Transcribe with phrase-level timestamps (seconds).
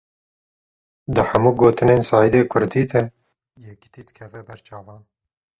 [1.13, 3.01] Di hemû gotinên Seîdê Kurdî de,
[3.67, 5.01] yekitî dikeve ber çavan